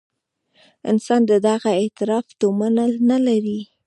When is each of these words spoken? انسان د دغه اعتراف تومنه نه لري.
انسان 0.91 1.21
د 1.31 1.31
دغه 1.47 1.69
اعتراف 1.81 2.25
تومنه 2.41 2.85
نه 3.09 3.17
لري. 3.27 3.59